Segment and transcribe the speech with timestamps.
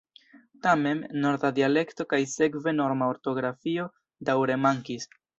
[0.67, 3.85] Tamen, norma dialekto kaj sekve norma ortografio
[4.31, 5.07] daŭre mankis.